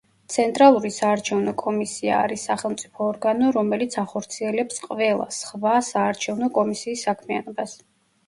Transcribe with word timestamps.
ცენტრალური 0.33 0.89
საარჩევნო 0.93 1.51
კომისია 1.61 2.15
არის 2.27 2.45
სახელმწიფო 2.49 3.03
ორგანო, 3.09 3.51
რომელიც 3.57 3.97
ახორციელებს 4.03 4.81
ყველა 4.87 5.29
სხვა 5.41 5.75
საარჩევნო 5.91 6.51
კომისიის 6.59 7.07
საქმიანობას. 7.09 7.77